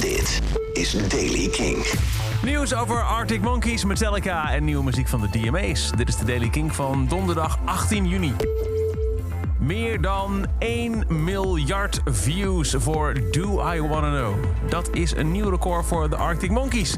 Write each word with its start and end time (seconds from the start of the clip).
Dit 0.00 0.40
is 0.72 1.08
Daily 1.08 1.48
King. 1.48 1.86
Nieuws 2.42 2.74
over 2.74 3.02
Arctic 3.02 3.40
Monkeys, 3.40 3.84
Metallica 3.84 4.52
en 4.52 4.64
nieuwe 4.64 4.84
muziek 4.84 5.08
van 5.08 5.20
de 5.20 5.28
DMA's. 5.30 5.90
Dit 5.96 6.08
is 6.08 6.16
de 6.16 6.24
Daily 6.24 6.48
King 6.48 6.74
van 6.74 7.06
donderdag 7.08 7.58
18 7.64 8.08
juni. 8.08 8.32
Meer 9.58 10.00
dan 10.00 10.46
1 10.58 11.04
miljard 11.08 12.00
views 12.04 12.74
voor 12.78 13.14
Do 13.30 13.72
I 13.72 13.80
Wanna 13.80 14.10
Know. 14.10 14.34
Dat 14.70 14.90
is 14.92 15.16
een 15.16 15.32
nieuw 15.32 15.50
record 15.50 15.86
voor 15.86 16.10
de 16.10 16.16
Arctic 16.16 16.50
Monkeys. 16.50 16.96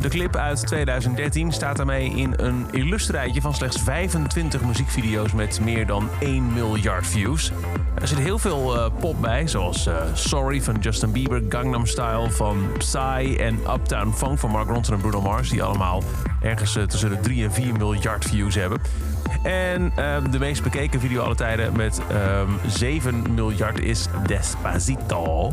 De 0.00 0.08
clip 0.08 0.36
uit 0.36 0.66
2013 0.66 1.52
staat 1.52 1.76
daarmee 1.76 2.10
in 2.10 2.34
een 2.36 2.66
illustre 2.70 3.16
rijtje 3.16 3.40
van 3.40 3.54
slechts 3.54 3.80
25 3.80 4.62
muziekvideo's 4.62 5.32
met 5.32 5.60
meer 5.60 5.86
dan 5.86 6.08
1 6.20 6.52
miljard 6.52 7.06
views. 7.06 7.52
Er 8.00 8.08
zit 8.08 8.18
heel 8.18 8.38
veel 8.38 8.76
eh, 8.76 8.90
pop 9.00 9.20
bij, 9.20 9.48
zoals 9.48 9.86
eh, 9.86 9.94
Sorry 10.14 10.62
van 10.62 10.76
Justin 10.80 11.12
Bieber, 11.12 11.42
Gangnam 11.48 11.86
Style 11.86 12.30
van 12.30 12.66
Psy 12.78 13.36
en 13.38 13.58
Uptown 13.74 14.12
Funk 14.12 14.38
van 14.38 14.50
Mark 14.50 14.68
Ronson 14.68 14.94
en 14.94 15.00
Bruno 15.00 15.20
Mars, 15.20 15.50
die 15.50 15.62
allemaal 15.62 16.02
ergens 16.40 16.76
eh, 16.76 16.82
tussen 16.82 17.10
de 17.10 17.20
3 17.20 17.44
en 17.44 17.52
4 17.52 17.72
miljard 17.72 18.24
views 18.24 18.54
hebben. 18.54 18.80
En 19.42 19.92
de 20.30 20.38
meest 20.38 20.62
bekeken 20.62 21.00
video 21.00 21.22
alle 21.22 21.34
tijden 21.34 21.72
met 21.80 22.00
7 22.66 23.34
miljard 23.34 23.80
is 23.80 24.06
Despacito. 24.26 25.52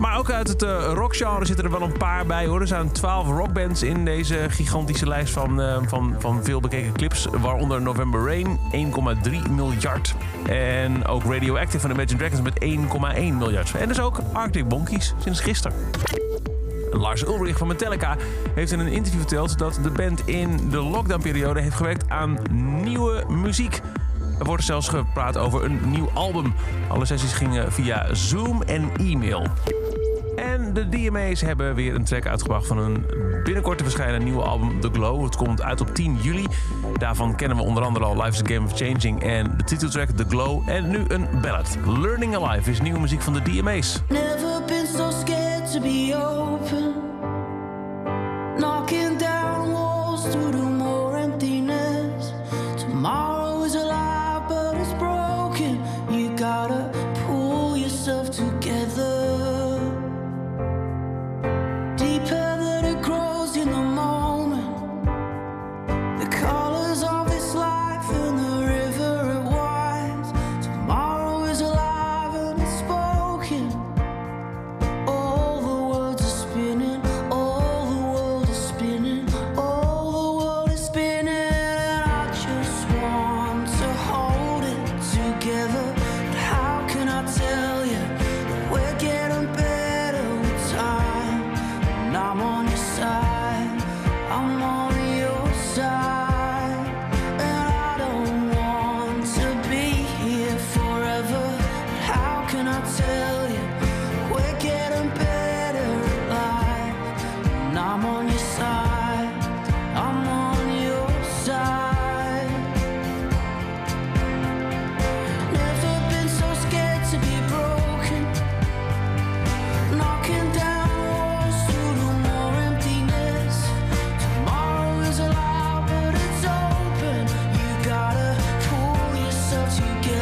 Maar 0.00 0.18
ook 0.18 0.30
uit 0.30 0.48
het 0.48 0.62
uh, 0.62 0.90
rockgenre 0.94 1.44
zitten 1.44 1.64
er 1.64 1.70
wel 1.70 1.82
een 1.82 1.98
paar 1.98 2.26
bij 2.26 2.46
hoor. 2.46 2.60
Er 2.60 2.66
zijn 2.66 2.92
12 2.92 3.26
rockbands 3.26 3.82
in 3.82 4.04
deze 4.04 4.46
gigantische 4.48 5.06
lijst 5.06 5.32
van, 5.32 5.60
uh, 5.60 5.76
van, 5.86 6.14
van 6.18 6.44
veel 6.44 6.60
bekeken 6.60 6.92
clips. 6.92 7.26
Waaronder 7.40 7.82
November 7.82 8.26
Rain, 8.26 8.58
1,3 9.46 9.50
miljard. 9.50 10.14
En 10.46 11.06
ook 11.06 11.24
Radioactive 11.24 11.80
van 11.80 11.90
Imagine 11.90 12.18
Dragons 12.18 12.40
met 12.40 12.64
1,1 12.64 13.36
miljard. 13.38 13.74
En 13.74 13.88
dus 13.88 14.00
ook 14.00 14.18
Arctic 14.32 14.68
Monkeys 14.68 15.14
sinds 15.18 15.40
gisteren. 15.40 15.76
Lars 16.90 17.26
Ulrich 17.26 17.58
van 17.58 17.66
Metallica 17.66 18.16
heeft 18.54 18.72
in 18.72 18.78
een 18.78 18.92
interview 18.92 19.20
verteld 19.20 19.58
dat 19.58 19.78
de 19.82 19.90
band 19.90 20.22
in 20.26 20.70
de 20.70 20.80
lockdownperiode 20.80 21.60
heeft 21.60 21.76
gewerkt 21.76 22.08
aan 22.08 22.38
nieuwe 22.82 23.24
muziek. 23.28 23.80
Er 24.40 24.46
wordt 24.46 24.64
zelfs 24.64 24.88
gepraat 24.88 25.36
over 25.36 25.64
een 25.64 25.80
nieuw 25.90 26.10
album. 26.14 26.54
Alle 26.88 27.04
sessies 27.04 27.32
gingen 27.32 27.72
via 27.72 28.14
Zoom 28.14 28.62
en 28.62 28.90
e-mail. 28.96 29.46
En 30.36 30.72
de 30.72 30.88
DMA's 30.88 31.40
hebben 31.40 31.74
weer 31.74 31.94
een 31.94 32.04
track 32.04 32.26
uitgebracht 32.26 32.66
van 32.66 32.78
een 32.78 33.06
binnenkort 33.44 33.78
te 33.78 33.84
verschijnen 33.84 34.24
nieuwe 34.24 34.42
album 34.42 34.80
The 34.80 34.88
Glow. 34.92 35.24
Het 35.24 35.36
komt 35.36 35.62
uit 35.62 35.80
op 35.80 35.94
10 35.94 36.18
juli. 36.22 36.46
Daarvan 36.98 37.36
kennen 37.36 37.56
we 37.56 37.62
onder 37.62 37.82
andere 37.82 38.04
al 38.04 38.16
Life's 38.16 38.40
a 38.40 38.54
Game 38.54 38.66
of 38.66 38.76
Changing 38.76 39.22
en 39.22 39.54
de 39.56 39.64
titeltrack 39.64 40.08
The 40.08 40.24
Glow. 40.28 40.68
En 40.68 40.90
nu 40.90 41.04
een 41.08 41.28
ballad. 41.42 41.78
Learning 41.86 42.36
Alive 42.36 42.70
is 42.70 42.80
nieuwe 42.80 43.00
muziek 43.00 43.22
van 43.22 43.32
de 43.32 43.42
DMA's. 43.42 44.02
Never 44.08 44.64
been 44.66 44.86
so 44.86 45.10
scared 45.10 45.72
to 45.72 45.80
be 45.80 46.14
open. 46.14 46.94
Knocking 48.56 49.18
down 49.18 49.72
walls 49.72 50.30
through 50.30 50.50
the 50.50 50.59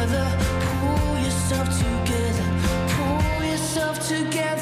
together. 0.09 0.37
Pull 0.81 1.19
yourself 1.19 1.67
together. 1.77 2.43
Pull 2.89 3.45
yourself 3.45 4.07
together. 4.07 4.58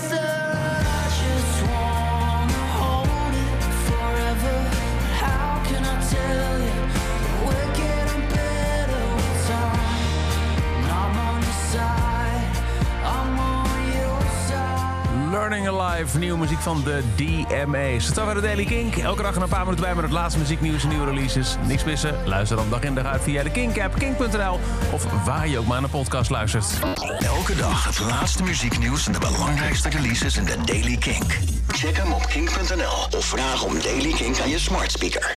Alive, 15.79 16.17
nieuwe 16.17 16.37
muziek 16.37 16.59
van 16.59 16.83
de 16.83 17.03
DMA's. 17.15 18.05
Het 18.05 18.15
was 18.15 18.33
de 18.33 18.41
Daily 18.41 18.65
Kink. 18.65 18.95
Elke 18.95 19.21
dag 19.21 19.35
een 19.35 19.47
paar 19.47 19.63
minuten 19.63 19.83
bij 19.83 19.95
met 19.95 20.03
het 20.03 20.13
laatste 20.13 20.39
muzieknieuws 20.39 20.83
en 20.83 20.89
nieuwe 20.89 21.05
releases. 21.05 21.55
Niks 21.67 21.83
missen? 21.83 22.15
Luister 22.25 22.57
dan 22.57 22.69
dag 22.69 22.81
in 22.81 22.95
dag 22.95 23.05
uit 23.05 23.21
via 23.21 23.43
de 23.43 23.49
Kink-app, 23.49 23.95
kink.nl... 23.99 24.59
of 24.91 25.23
waar 25.25 25.47
je 25.47 25.57
ook 25.59 25.65
maar 25.65 25.75
naar 25.75 25.83
een 25.83 25.99
podcast 25.99 26.29
luistert. 26.29 26.65
Elke 27.19 27.55
dag 27.55 27.85
het 27.85 27.99
laatste 27.99 28.43
muzieknieuws 28.43 29.05
en 29.05 29.11
de 29.11 29.19
belangrijkste 29.19 29.89
releases 29.89 30.37
in 30.37 30.45
de 30.45 30.57
Daily 30.65 30.97
King. 30.97 31.23
Check 31.67 31.97
hem 31.97 32.11
op 32.11 32.25
kink.nl 32.25 33.17
of 33.17 33.25
vraag 33.25 33.63
om 33.63 33.81
Daily 33.81 34.11
King 34.11 34.41
aan 34.41 34.49
je 34.49 34.59
smart 34.59 34.91
speaker. 34.91 35.25